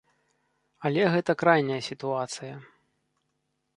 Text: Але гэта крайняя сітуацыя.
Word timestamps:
Але 0.87 1.03
гэта 1.15 1.31
крайняя 1.43 1.79
сітуацыя. 1.91 2.55